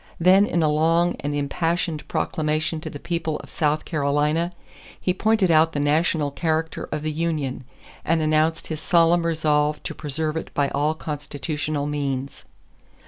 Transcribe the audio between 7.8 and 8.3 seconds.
and